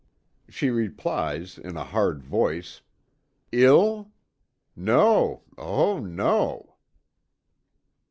She 0.49 0.71
replies 0.71 1.59
in 1.59 1.77
a 1.77 1.83
hard 1.83 2.23
voice: 2.23 2.81
"Ill? 3.51 4.09
No, 4.75 5.43
oh 5.59 5.99
no!" 5.99 6.77